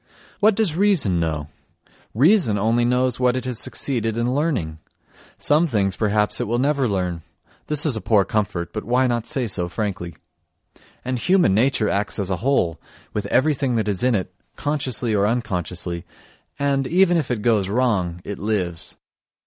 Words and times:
What 0.39 0.55
does 0.55 0.73
reason 0.75 1.19
know? 1.19 1.49
Reason 2.15 2.57
only 2.57 2.85
knows 2.85 3.19
what 3.19 3.37
it 3.37 3.45
has 3.45 3.59
succeeded 3.59 4.17
in 4.17 4.33
learning 4.33 4.79
(some 5.37 5.67
things, 5.67 5.95
perhaps, 5.95 6.41
it 6.41 6.47
will 6.47 6.57
never 6.57 6.87
learn; 6.87 7.21
this 7.67 7.85
is 7.85 7.95
a 7.95 8.01
poor 8.01 8.25
comfort, 8.25 8.73
but 8.73 8.83
why 8.83 9.05
not 9.05 9.27
say 9.27 9.45
so 9.47 9.69
frankly?) 9.69 10.15
and 11.05 11.19
human 11.19 11.53
nature 11.53 11.87
acts 11.87 12.17
as 12.17 12.31
a 12.31 12.37
whole, 12.37 12.81
with 13.13 13.27
everything 13.27 13.75
that 13.75 13.87
is 13.87 14.01
in 14.01 14.15
it, 14.15 14.33
consciously 14.55 15.13
or 15.13 15.27
unconsciously, 15.27 16.03
and, 16.57 16.87
even 16.87 17.15
if 17.15 17.29
it 17.29 17.43
goes 17.43 17.69
wrong, 17.69 18.21
it 18.23 18.39
lives. 18.39 18.95